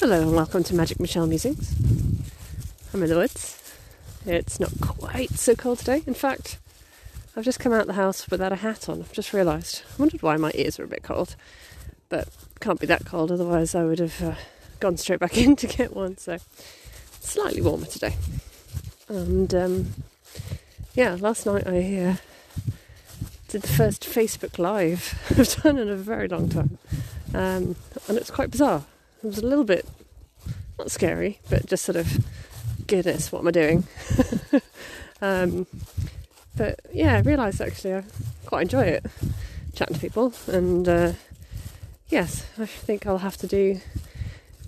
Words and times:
Hello 0.00 0.20
and 0.22 0.32
welcome 0.32 0.62
to 0.62 0.76
Magic 0.76 1.00
Michelle 1.00 1.26
Musings. 1.26 1.74
I'm 2.94 3.02
in 3.02 3.08
the 3.08 3.16
woods. 3.16 3.74
It's 4.24 4.60
not 4.60 4.70
quite 4.80 5.30
so 5.30 5.56
cold 5.56 5.80
today. 5.80 6.04
In 6.06 6.14
fact, 6.14 6.56
I've 7.34 7.44
just 7.44 7.58
come 7.58 7.72
out 7.72 7.88
the 7.88 7.94
house 7.94 8.30
without 8.30 8.52
a 8.52 8.56
hat 8.56 8.88
on. 8.88 9.00
I've 9.00 9.12
just 9.12 9.32
realised. 9.32 9.82
I 9.90 10.00
wondered 10.00 10.22
why 10.22 10.36
my 10.36 10.52
ears 10.54 10.78
were 10.78 10.84
a 10.84 10.88
bit 10.88 11.02
cold, 11.02 11.34
but 12.10 12.28
can't 12.60 12.78
be 12.78 12.86
that 12.86 13.06
cold. 13.06 13.32
Otherwise, 13.32 13.74
I 13.74 13.82
would 13.82 13.98
have 13.98 14.22
uh, 14.22 14.34
gone 14.78 14.96
straight 14.98 15.18
back 15.18 15.36
in 15.36 15.56
to 15.56 15.66
get 15.66 15.96
one. 15.96 16.16
So 16.16 16.38
slightly 17.18 17.60
warmer 17.60 17.86
today. 17.86 18.14
And 19.08 19.52
um, 19.52 19.94
yeah, 20.94 21.16
last 21.18 21.44
night 21.44 21.66
I 21.66 21.96
uh, 21.96 22.16
did 23.48 23.62
the 23.62 23.68
first 23.68 24.04
Facebook 24.04 24.60
Live 24.60 25.20
I've 25.36 25.60
done 25.64 25.76
in 25.76 25.88
a 25.88 25.96
very 25.96 26.28
long 26.28 26.48
time, 26.48 26.78
um, 27.34 27.74
and 28.06 28.16
it's 28.16 28.30
quite 28.30 28.52
bizarre. 28.52 28.84
It 29.22 29.26
was 29.26 29.38
a 29.38 29.46
little 29.46 29.64
bit 29.64 29.84
not 30.78 30.92
scary, 30.92 31.40
but 31.50 31.66
just 31.66 31.84
sort 31.84 31.96
of 31.96 32.24
goodness, 32.86 33.32
what 33.32 33.40
am 33.40 33.48
I 33.48 33.50
doing? 33.50 33.84
um, 35.20 35.66
but 36.56 36.78
yeah, 36.92 37.16
I 37.16 37.20
realised 37.20 37.60
actually 37.60 37.94
I 37.94 38.04
quite 38.46 38.62
enjoy 38.62 38.82
it, 38.82 39.06
chatting 39.74 39.94
to 39.94 40.00
people, 40.00 40.32
and 40.46 40.88
uh, 40.88 41.12
yes, 42.08 42.46
I 42.58 42.66
think 42.66 43.06
I'll 43.06 43.18
have 43.18 43.36
to 43.38 43.48
do 43.48 43.80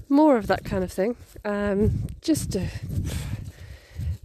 more 0.09 0.37
of 0.37 0.49
that 0.49 0.65
kind 0.65 0.83
of 0.83 0.91
thing, 0.91 1.15
um, 1.45 2.09
just 2.21 2.51
to 2.53 2.67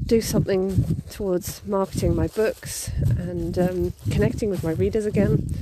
do 0.03 0.21
something 0.21 1.01
towards 1.11 1.63
marketing 1.65 2.15
my 2.15 2.27
books 2.27 2.89
and 3.17 3.59
um, 3.59 3.93
connecting 4.09 4.49
with 4.49 4.63
my 4.63 4.71
readers 4.71 5.05
again. 5.05 5.53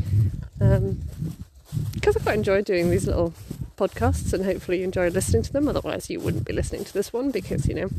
Because 0.58 2.16
um, 2.16 2.22
I 2.22 2.24
quite 2.24 2.38
enjoy 2.38 2.62
doing 2.62 2.90
these 2.90 3.08
little 3.08 3.34
podcasts 3.76 4.34
and 4.34 4.46
hopefully 4.46 4.80
you 4.80 4.84
enjoy 4.84 5.10
listening 5.10 5.44
to 5.44 5.54
them. 5.54 5.68
Otherwise, 5.68 6.10
you 6.10 6.20
wouldn't 6.20 6.46
be 6.46 6.54
listening 6.54 6.84
to 6.86 6.94
this 6.94 7.12
one 7.12 7.32
because, 7.32 7.68
you 7.68 7.76
know, 7.76 7.90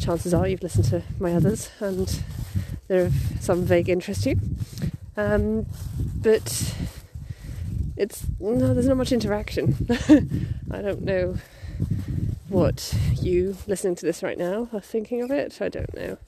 chances 0.00 0.34
are 0.34 0.48
you've 0.48 0.62
listened 0.62 0.86
to 0.86 1.02
my 1.18 1.34
others 1.34 1.70
and 1.80 2.22
they're 2.88 3.06
of 3.06 3.14
some 3.40 3.64
vague 3.64 3.88
interest 3.88 4.24
to 4.24 4.30
you. 4.30 4.40
Um, 5.16 5.66
but 6.22 6.74
it's 7.96 8.24
no, 8.40 8.74
there's 8.74 8.86
not 8.86 8.96
much 8.96 9.12
interaction. 9.12 9.76
I 10.70 10.82
don't 10.82 11.02
know 11.02 11.36
what 12.48 12.94
you 13.20 13.56
listening 13.66 13.94
to 13.96 14.06
this 14.06 14.22
right 14.22 14.38
now 14.38 14.68
are 14.72 14.80
thinking 14.80 15.22
of 15.22 15.30
it. 15.30 15.60
I 15.60 15.68
don't 15.68 15.94
know 15.94 16.18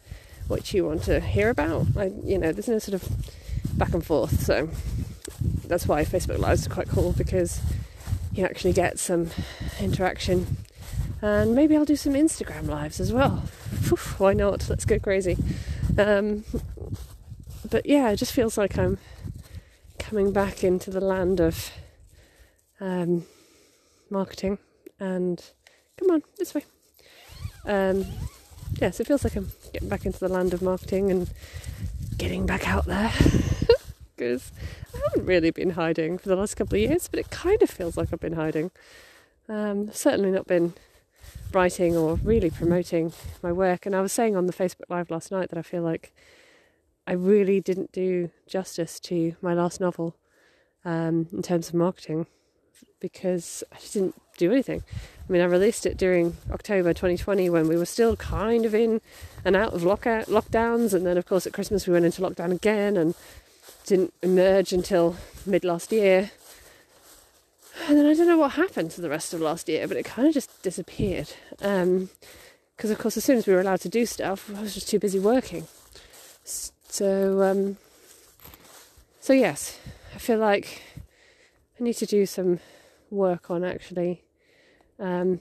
what 0.46 0.72
you 0.72 0.84
want 0.84 1.02
to 1.04 1.20
hear 1.20 1.50
about. 1.50 1.86
I, 1.96 2.12
you 2.22 2.38
know, 2.38 2.52
there's 2.52 2.68
no 2.68 2.78
sort 2.78 3.02
of 3.02 3.08
back 3.76 3.92
and 3.94 4.04
forth. 4.04 4.40
So 4.40 4.68
that's 5.66 5.86
why 5.86 6.04
Facebook 6.04 6.38
Lives 6.38 6.66
are 6.66 6.70
quite 6.70 6.88
cool 6.88 7.12
because 7.12 7.60
you 8.34 8.44
actually 8.44 8.72
get 8.72 8.98
some 8.98 9.30
interaction. 9.80 10.56
And 11.22 11.54
maybe 11.54 11.76
I'll 11.76 11.84
do 11.84 11.96
some 11.96 12.12
Instagram 12.12 12.68
lives 12.68 13.00
as 13.00 13.12
well. 13.12 13.44
why 14.18 14.34
not? 14.34 14.68
Let's 14.68 14.84
go 14.84 14.98
crazy. 14.98 15.38
Um, 15.96 16.44
but 17.70 17.86
yeah, 17.86 18.10
it 18.10 18.16
just 18.16 18.32
feels 18.32 18.58
like 18.58 18.76
I'm 18.76 18.98
coming 19.98 20.32
back 20.32 20.62
into 20.62 20.90
the 20.90 21.00
land 21.00 21.40
of 21.40 21.70
um, 22.80 23.24
marketing 24.10 24.58
and 25.00 25.42
come 25.96 26.10
on 26.10 26.22
this 26.38 26.54
way. 26.54 26.64
Um, 27.66 28.04
yes, 28.80 29.00
it 29.00 29.06
feels 29.06 29.24
like 29.24 29.36
I'm 29.36 29.50
getting 29.72 29.88
back 29.88 30.04
into 30.04 30.18
the 30.18 30.28
land 30.28 30.52
of 30.52 30.62
marketing 30.62 31.10
and 31.10 31.30
getting 32.18 32.46
back 32.46 32.68
out 32.68 32.84
there 32.86 33.12
because 34.16 34.52
haven't 35.14 35.26
really 35.26 35.50
been 35.50 35.70
hiding 35.70 36.18
for 36.18 36.28
the 36.28 36.36
last 36.36 36.56
couple 36.56 36.74
of 36.74 36.80
years, 36.80 37.08
but 37.08 37.20
it 37.20 37.30
kind 37.30 37.62
of 37.62 37.70
feels 37.70 37.96
like 37.96 38.12
I've 38.12 38.20
been 38.20 38.34
hiding. 38.34 38.70
Um, 39.48 39.92
certainly 39.92 40.30
not 40.30 40.46
been 40.46 40.74
writing 41.52 41.96
or 41.96 42.16
really 42.16 42.50
promoting 42.50 43.12
my 43.42 43.52
work. 43.52 43.86
And 43.86 43.94
I 43.94 44.00
was 44.00 44.12
saying 44.12 44.36
on 44.36 44.46
the 44.46 44.52
Facebook 44.52 44.88
Live 44.88 45.10
last 45.10 45.30
night 45.30 45.50
that 45.50 45.58
I 45.58 45.62
feel 45.62 45.82
like 45.82 46.12
I 47.06 47.12
really 47.12 47.60
didn't 47.60 47.92
do 47.92 48.30
justice 48.46 48.98
to 49.00 49.36
my 49.40 49.54
last 49.54 49.80
novel 49.80 50.16
um, 50.84 51.28
in 51.32 51.42
terms 51.42 51.68
of 51.68 51.74
marketing 51.74 52.26
because 52.98 53.62
I 53.72 53.76
just 53.76 53.92
didn't 53.92 54.20
do 54.36 54.50
anything. 54.50 54.82
I 55.28 55.32
mean, 55.32 55.42
I 55.42 55.44
released 55.44 55.86
it 55.86 55.96
during 55.96 56.36
October 56.50 56.92
2020 56.92 57.50
when 57.50 57.68
we 57.68 57.76
were 57.76 57.86
still 57.86 58.16
kind 58.16 58.64
of 58.64 58.74
in 58.74 59.00
and 59.44 59.54
out 59.54 59.74
of 59.74 59.84
lockout, 59.84 60.26
lockdowns, 60.26 60.92
and 60.92 61.06
then 61.06 61.16
of 61.18 61.26
course 61.26 61.46
at 61.46 61.52
Christmas 61.52 61.86
we 61.86 61.92
went 61.92 62.04
into 62.04 62.22
lockdown 62.22 62.50
again, 62.50 62.96
and 62.96 63.14
didn't 63.86 64.14
emerge 64.22 64.72
until 64.72 65.16
mid 65.46 65.64
last 65.64 65.92
year. 65.92 66.30
And 67.88 67.98
then 67.98 68.06
I 68.06 68.14
don't 68.14 68.26
know 68.26 68.38
what 68.38 68.52
happened 68.52 68.92
to 68.92 69.00
the 69.00 69.10
rest 69.10 69.34
of 69.34 69.40
last 69.40 69.68
year, 69.68 69.86
but 69.88 69.96
it 69.96 70.04
kind 70.04 70.26
of 70.26 70.34
just 70.34 70.62
disappeared. 70.62 71.30
Because, 71.58 71.82
um, 71.82 72.90
of 72.90 72.98
course, 72.98 73.16
as 73.16 73.24
soon 73.24 73.36
as 73.36 73.46
we 73.46 73.52
were 73.52 73.60
allowed 73.60 73.80
to 73.80 73.88
do 73.88 74.06
stuff, 74.06 74.50
I 74.56 74.60
was 74.60 74.74
just 74.74 74.88
too 74.88 74.98
busy 74.98 75.18
working. 75.18 75.66
So, 76.44 77.42
um, 77.42 77.76
so 79.20 79.32
yes, 79.32 79.78
I 80.14 80.18
feel 80.18 80.38
like 80.38 80.82
I 81.78 81.82
need 81.82 81.94
to 81.94 82.06
do 82.06 82.24
some 82.24 82.60
work 83.10 83.50
on 83.50 83.64
actually, 83.64 84.22
um, 85.00 85.40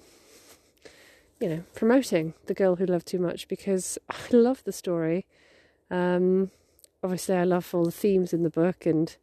you 1.39 1.49
know, 1.49 1.63
promoting 1.75 2.33
the 2.47 2.53
girl 2.53 2.77
who 2.77 2.85
loved 2.85 3.07
too 3.07 3.19
much 3.19 3.47
because 3.47 3.97
I 4.09 4.15
love 4.31 4.63
the 4.63 4.71
story. 4.71 5.25
Um, 5.91 6.49
obviously 7.03 7.35
I 7.35 7.43
love 7.43 7.73
all 7.73 7.85
the 7.85 7.91
themes 7.91 8.33
in 8.33 8.43
the 8.43 8.49
book, 8.49 8.85
and 8.85 9.15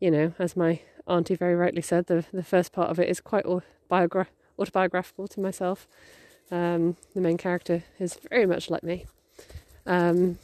you 0.00 0.10
know, 0.10 0.34
as 0.38 0.56
my 0.56 0.80
auntie 1.06 1.34
very 1.34 1.54
rightly 1.54 1.82
said, 1.82 2.06
the 2.06 2.24
the 2.32 2.42
first 2.42 2.72
part 2.72 2.90
of 2.90 2.98
it 2.98 3.08
is 3.08 3.20
quite 3.20 3.44
autobiogra- 3.44 4.26
autobiographical 4.58 5.28
to 5.28 5.40
myself. 5.40 5.88
Um, 6.50 6.96
the 7.14 7.20
main 7.20 7.38
character 7.38 7.84
is 7.98 8.18
very 8.30 8.46
much 8.46 8.70
like 8.70 8.82
me, 8.82 9.06
um, 9.86 10.38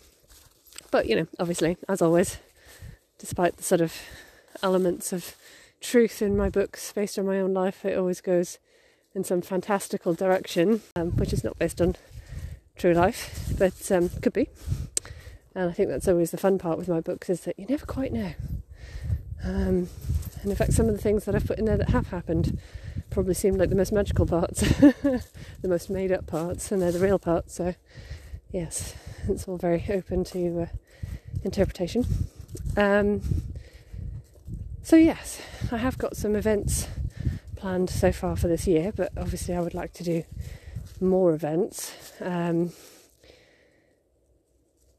but 0.91 1.07
you 1.07 1.17
know, 1.17 1.27
obviously, 1.39 1.77
as 1.89 2.03
always, 2.03 2.39
despite 3.19 3.57
the 3.57 3.63
sort 3.63 3.81
of 3.81 3.95
elements 4.63 5.13
of 5.13 5.37
truth 5.81 6.23
in 6.23 6.37
my 6.37 6.49
books 6.49 6.93
based 6.93 7.19
on 7.19 7.27
my 7.27 7.41
own 7.41 7.55
life, 7.55 7.85
it 7.85 7.97
always 7.97 8.21
goes 8.21 8.59
in 9.15 9.25
some 9.25 9.43
fantastical 9.43 10.15
direction, 10.15 10.83
um, 10.97 11.11
which 11.13 11.33
is 11.33 11.43
not 11.45 11.59
based 11.59 11.81
on 11.81 11.97
true 12.77 12.93
life, 12.93 13.53
but 13.59 13.91
um, 13.93 14.09
could 14.23 14.33
be. 14.33 14.49
And 15.55 15.69
I 15.69 15.73
think 15.73 15.89
that's 15.89 16.09
always 16.09 16.31
the 16.31 16.37
fun 16.37 16.59
part 16.59 16.79
with 16.79 16.89
my 16.89 17.01
books 17.01 17.29
is 17.29 17.41
that 17.43 17.59
you 17.59 17.67
never 17.67 17.87
quite 17.87 18.13
know. 18.13 18.33
Um, 19.43 19.89
and 20.43 20.51
in 20.51 20.55
fact, 20.55 20.73
some 20.73 20.87
of 20.87 20.93
the 20.95 21.01
things 21.01 21.25
that 21.25 21.35
I've 21.35 21.47
put 21.47 21.59
in 21.59 21.65
there 21.65 21.77
that 21.77 21.91
have 21.91 22.09
happened 22.09 22.59
probably 23.11 23.35
seem 23.35 23.57
like 23.57 23.69
the 23.69 23.75
most 23.75 23.93
magical 23.93 24.27
parts, 24.27 24.61
the 24.79 25.25
most 25.65 25.91
made 25.91 26.13
up 26.13 26.27
parts, 26.27 26.71
and 26.71 26.81
they're 26.81 26.93
the 26.93 27.01
real 27.01 27.19
parts. 27.19 27.55
So, 27.55 27.75
yes, 28.53 28.95
it's 29.29 29.49
all 29.49 29.57
very 29.57 29.85
open 29.91 30.25
to 30.25 30.63
uh, 30.63 30.67
interpretation. 31.43 32.07
Um, 32.77 33.23
so, 34.83 34.97
yes, 34.97 35.41
I 35.73 35.79
have 35.79 35.99
got 35.99 36.17
some 36.17 36.37
events 36.37 36.87
planned 37.57 37.91
so 37.91 38.13
far 38.13 38.37
for 38.37 38.49
this 38.49 38.67
year, 38.67 38.93
but 38.95 39.13
obviously, 39.17 39.55
I 39.55 39.61
would 39.61 39.75
like 39.75 39.93
to 39.95 40.05
do 40.05 40.25
more 41.01 41.33
events. 41.35 41.95
Um, 42.21 42.73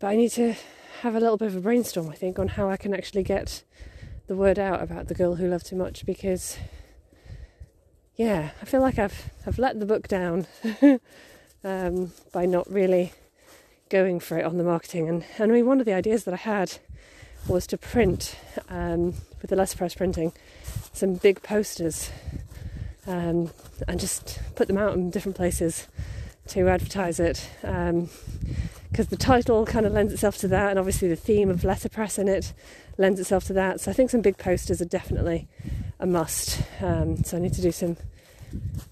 but 0.01 0.07
I 0.07 0.15
need 0.15 0.31
to 0.31 0.55
have 1.01 1.15
a 1.15 1.19
little 1.19 1.37
bit 1.37 1.47
of 1.47 1.55
a 1.55 1.61
brainstorm, 1.61 2.09
I 2.09 2.15
think, 2.15 2.39
on 2.39 2.47
how 2.47 2.69
I 2.69 2.75
can 2.75 2.93
actually 2.93 3.21
get 3.21 3.63
the 4.25 4.35
word 4.35 4.57
out 4.57 4.81
about 4.81 5.07
the 5.07 5.13
girl 5.13 5.35
who 5.35 5.47
loved 5.47 5.67
too 5.67 5.75
much 5.75 6.05
because 6.05 6.57
yeah, 8.15 8.49
I 8.61 8.65
feel 8.65 8.81
like 8.81 8.97
I've 8.97 9.29
I've 9.45 9.59
let 9.59 9.79
the 9.79 9.85
book 9.85 10.07
down 10.07 10.47
um, 11.63 12.13
by 12.31 12.47
not 12.47 12.69
really 12.69 13.13
going 13.89 14.19
for 14.19 14.39
it 14.39 14.45
on 14.45 14.57
the 14.57 14.63
marketing. 14.63 15.07
And, 15.07 15.23
and 15.37 15.51
I 15.51 15.55
mean, 15.55 15.67
one 15.67 15.79
of 15.79 15.85
the 15.85 15.93
ideas 15.93 16.23
that 16.23 16.33
I 16.33 16.37
had 16.37 16.79
was 17.47 17.67
to 17.67 17.77
print 17.77 18.35
um, 18.69 19.13
with 19.41 19.49
the 19.49 19.55
letterpress 19.55 19.95
printing 19.95 20.33
some 20.93 21.15
big 21.15 21.43
posters 21.43 22.09
um, 23.05 23.51
and 23.87 23.99
just 23.99 24.39
put 24.55 24.67
them 24.67 24.77
out 24.77 24.93
in 24.93 25.11
different 25.11 25.35
places 25.35 25.87
to 26.47 26.69
advertise 26.69 27.19
it. 27.19 27.49
Um, 27.63 28.09
because 28.91 29.07
the 29.07 29.15
title 29.15 29.65
kind 29.65 29.85
of 29.85 29.93
lends 29.93 30.11
itself 30.11 30.37
to 30.39 30.47
that, 30.49 30.69
and 30.69 30.77
obviously 30.77 31.07
the 31.07 31.15
theme 31.15 31.49
of 31.49 31.63
letterpress 31.63 32.17
in 32.17 32.27
it 32.27 32.53
lends 32.97 33.19
itself 33.19 33.45
to 33.45 33.53
that. 33.53 33.79
So 33.79 33.89
I 33.89 33.93
think 33.93 34.09
some 34.09 34.21
big 34.21 34.37
posters 34.37 34.81
are 34.81 34.85
definitely 34.85 35.47
a 35.99 36.05
must. 36.05 36.61
Um, 36.81 37.23
so 37.23 37.37
I 37.37 37.39
need 37.39 37.53
to 37.53 37.61
do 37.61 37.71
some 37.71 37.97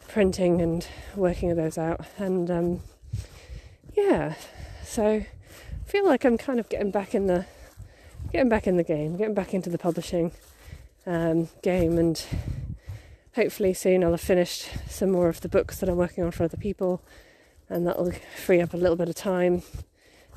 printing 0.08 0.62
and 0.62 0.88
working 1.16 1.52
of 1.52 1.58
those 1.58 1.78
out, 1.78 2.06
and 2.18 2.50
um, 2.50 2.82
yeah, 3.94 4.36
so 4.86 5.06
I 5.06 5.28
feel 5.86 6.06
like 6.06 6.24
I'm 6.24 6.38
kind 6.38 6.60
of 6.60 6.70
getting 6.70 6.92
back 6.92 7.14
in 7.14 7.28
the 7.28 7.46
getting 8.32 8.50
back 8.50 8.68
in 8.68 8.78
the 8.78 8.84
game, 8.84 9.18
getting 9.18 9.34
back 9.34 9.54
into 9.54 9.70
the 9.70 9.78
publishing 9.78 10.32
um, 11.06 11.50
game, 11.62 11.98
and 11.98 12.24
hopefully 13.36 13.74
soon 13.74 14.04
I'll 14.04 14.12
have 14.12 14.22
finished 14.22 14.70
some 14.88 15.12
more 15.12 15.28
of 15.28 15.42
the 15.42 15.50
books 15.50 15.80
that 15.80 15.90
I'm 15.90 15.98
working 15.98 16.24
on 16.24 16.32
for 16.32 16.44
other 16.44 16.58
people, 16.58 17.02
and 17.70 17.86
that'll 17.86 18.12
free 18.36 18.62
up 18.62 18.74
a 18.74 18.78
little 18.78 18.96
bit 18.96 19.10
of 19.10 19.16
time 19.16 19.62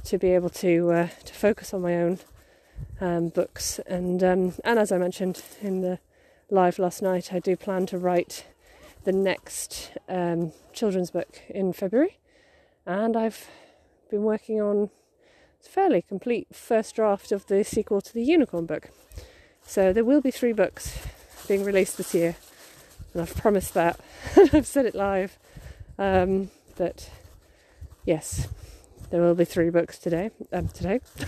to 0.05 0.19
be 0.19 0.33
able 0.33 0.51
to 0.51 0.91
uh, 0.91 1.09
to 1.25 1.35
focus 1.35 1.73
on 1.73 1.83
my 1.83 1.97
own 1.97 2.19
um, 3.01 3.29
books. 3.29 3.81
And 3.87 4.23
um, 4.23 4.55
and 4.65 4.79
as 4.79 4.93
I 4.93 4.99
mentioned 4.99 5.43
in 5.61 5.81
the 5.81 5.99
live 6.51 6.79
last 6.79 7.03
night, 7.03 7.33
I 7.33 7.39
do 7.39 7.57
plan 7.57 7.87
to 7.87 7.99
write 7.99 8.47
the 9.05 9.13
next 9.13 9.93
um, 10.09 10.53
children's 10.73 11.11
book 11.11 11.41
in 11.49 11.73
February, 11.73 12.19
and 12.87 13.17
I've 13.17 13.49
been 14.11 14.23
working 14.23 14.61
on 14.61 14.91
a 15.65 15.69
fairly 15.69 16.03
complete 16.03 16.49
first 16.53 16.95
draft 16.95 17.33
of 17.33 17.47
the 17.47 17.65
sequel 17.65 18.01
to 18.03 18.13
the 18.13 18.23
Unicorn 18.23 18.67
book. 18.67 18.91
So 19.65 19.93
there 19.93 20.05
will 20.05 20.21
be 20.21 20.31
three 20.31 20.53
books 20.53 20.99
being 21.49 21.65
released 21.65 21.97
this 21.97 22.15
year, 22.15 22.37
and 23.13 23.23
I've 23.23 23.35
promised 23.37 23.75
that. 23.75 23.99
I've 24.53 24.67
said 24.67 24.87
it 24.87 24.95
live. 24.95 25.39
Um, 25.99 26.51
that 26.77 27.11
yes, 28.05 28.49
there 29.11 29.21
will 29.21 29.35
be 29.35 29.45
three 29.45 29.71
books 29.71 29.99
today. 29.99 30.31
Um, 30.53 30.69
today, 30.69 31.01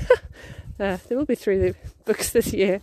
uh, 0.81 0.99
there 1.09 1.19
will 1.19 1.25
be 1.25 1.35
three 1.35 1.75
books 2.05 2.31
this 2.31 2.53
year, 2.53 2.81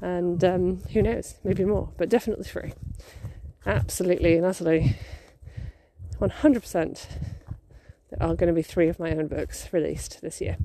and 0.00 0.42
um, 0.44 0.82
who 0.92 1.02
knows, 1.02 1.36
maybe 1.44 1.64
more, 1.64 1.90
but 1.96 2.08
definitely 2.08 2.44
three. 2.44 2.72
Absolutely 3.64 4.36
and 4.36 4.46
utterly, 4.46 4.96
one 6.18 6.30
hundred 6.30 6.62
percent. 6.62 7.08
There 8.10 8.22
are 8.22 8.34
going 8.34 8.48
to 8.48 8.52
be 8.52 8.62
three 8.62 8.88
of 8.88 9.00
my 9.00 9.10
own 9.10 9.26
books 9.26 9.72
released 9.72 10.20
this 10.22 10.40
year. 10.40 10.56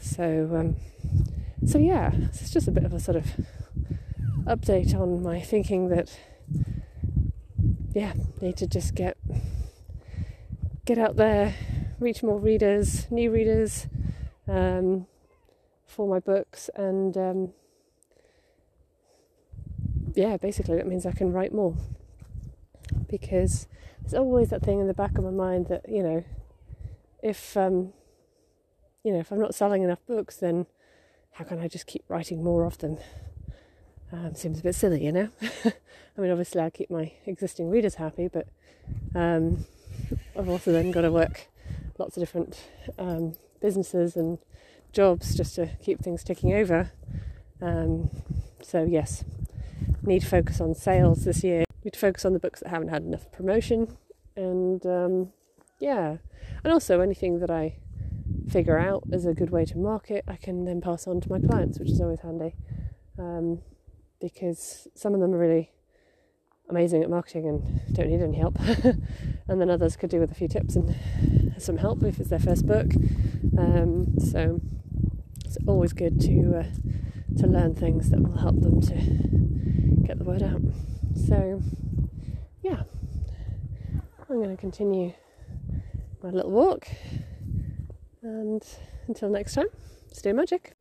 So, 0.00 0.50
um, 0.54 0.76
so 1.66 1.78
yeah, 1.78 2.10
it's 2.14 2.50
just 2.50 2.66
a 2.66 2.72
bit 2.72 2.84
of 2.84 2.92
a 2.92 3.00
sort 3.00 3.16
of 3.16 3.26
update 4.44 4.94
on 4.94 5.22
my 5.22 5.40
thinking 5.40 5.88
that 5.90 6.18
yeah, 7.92 8.14
need 8.40 8.56
to 8.56 8.66
just 8.66 8.94
get 8.94 9.16
get 10.84 10.98
out 10.98 11.16
there, 11.16 11.54
reach 12.00 12.22
more 12.22 12.38
readers, 12.38 13.10
new 13.10 13.30
readers 13.30 13.86
um, 14.46 15.06
for 15.86 16.08
my 16.08 16.20
books, 16.20 16.70
and 16.74 17.16
um, 17.16 17.52
yeah, 20.14 20.36
basically 20.36 20.76
that 20.76 20.86
means 20.86 21.06
I 21.06 21.12
can 21.12 21.32
write 21.32 21.52
more 21.52 21.76
because 23.08 23.66
there's 24.00 24.14
always 24.14 24.50
that 24.50 24.62
thing 24.62 24.80
in 24.80 24.86
the 24.86 24.94
back 24.94 25.18
of 25.18 25.24
my 25.24 25.30
mind 25.30 25.66
that 25.68 25.88
you 25.88 26.02
know, 26.02 26.24
if 27.22 27.56
um, 27.56 27.92
you 29.02 29.12
know, 29.12 29.20
if 29.20 29.32
I'm 29.32 29.40
not 29.40 29.54
selling 29.54 29.82
enough 29.82 30.04
books, 30.06 30.36
then 30.36 30.66
how 31.32 31.44
can 31.44 31.60
I 31.60 31.68
just 31.68 31.86
keep 31.86 32.04
writing 32.08 32.42
more 32.42 32.64
of 32.64 32.78
them? 32.78 32.98
Um, 34.10 34.34
seems 34.34 34.60
a 34.60 34.62
bit 34.62 34.74
silly, 34.74 35.04
you 35.04 35.12
know. 35.12 35.28
I 35.64 36.20
mean, 36.20 36.30
obviously, 36.30 36.60
I 36.60 36.70
keep 36.70 36.90
my 36.90 37.12
existing 37.26 37.68
readers 37.68 37.96
happy, 37.96 38.28
but 38.28 38.48
um, 39.14 39.66
I've 40.36 40.48
also 40.48 40.72
then 40.72 40.90
got 40.90 41.02
to 41.02 41.12
work 41.12 41.48
lots 41.98 42.16
of 42.16 42.22
different 42.22 42.68
um, 42.98 43.34
businesses 43.60 44.16
and 44.16 44.38
jobs 44.92 45.34
just 45.34 45.54
to 45.56 45.66
keep 45.82 46.00
things 46.00 46.24
ticking 46.24 46.54
over. 46.54 46.92
Um, 47.60 48.10
so, 48.62 48.84
yes, 48.84 49.24
need 50.02 50.22
to 50.22 50.26
focus 50.26 50.60
on 50.60 50.74
sales 50.74 51.24
this 51.24 51.44
year. 51.44 51.64
Need 51.84 51.92
to 51.92 51.98
focus 51.98 52.24
on 52.24 52.32
the 52.32 52.38
books 52.38 52.60
that 52.60 52.68
haven't 52.70 52.88
had 52.88 53.02
enough 53.02 53.30
promotion, 53.32 53.96
and 54.36 54.84
um, 54.84 55.32
yeah, 55.80 56.16
and 56.64 56.72
also 56.72 57.00
anything 57.00 57.38
that 57.38 57.50
I 57.50 57.76
figure 58.48 58.78
out 58.78 59.04
as 59.12 59.26
a 59.26 59.34
good 59.34 59.50
way 59.50 59.64
to 59.66 59.78
market, 59.78 60.24
I 60.26 60.36
can 60.36 60.64
then 60.64 60.80
pass 60.80 61.06
on 61.06 61.20
to 61.20 61.30
my 61.30 61.38
clients, 61.38 61.78
which 61.78 61.90
is 61.90 62.00
always 62.00 62.20
handy. 62.20 62.54
Um, 63.18 63.60
because 64.20 64.88
some 64.94 65.14
of 65.14 65.20
them 65.20 65.32
are 65.34 65.38
really 65.38 65.70
amazing 66.68 67.02
at 67.02 67.10
marketing 67.10 67.48
and 67.48 67.94
don't 67.94 68.08
need 68.08 68.20
any 68.20 68.36
help, 68.36 68.58
and 69.48 69.60
then 69.60 69.70
others 69.70 69.96
could 69.96 70.10
do 70.10 70.20
with 70.20 70.30
a 70.30 70.34
few 70.34 70.48
tips 70.48 70.76
and 70.76 70.94
some 71.62 71.78
help 71.78 72.02
if 72.04 72.20
it's 72.20 72.30
their 72.30 72.38
first 72.38 72.66
book. 72.66 72.86
Um, 73.58 74.14
so 74.18 74.60
it's 75.44 75.58
always 75.66 75.92
good 75.92 76.20
to 76.22 76.58
uh, 76.58 76.64
to 77.38 77.46
learn 77.46 77.74
things 77.74 78.10
that 78.10 78.20
will 78.20 78.38
help 78.38 78.60
them 78.60 78.80
to 78.82 78.94
get 80.06 80.18
the 80.18 80.24
word 80.24 80.42
out. 80.42 80.62
So 81.14 81.62
yeah, 82.62 82.82
I'm 84.28 84.36
going 84.36 84.50
to 84.50 84.56
continue 84.56 85.12
my 86.22 86.30
little 86.30 86.50
walk, 86.50 86.88
and 88.22 88.62
until 89.06 89.28
next 89.28 89.54
time, 89.54 89.68
stay 90.12 90.32
magic. 90.32 90.77